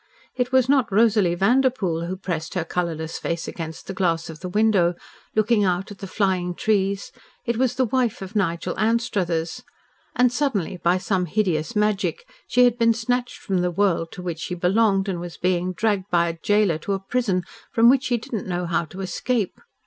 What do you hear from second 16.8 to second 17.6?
a prison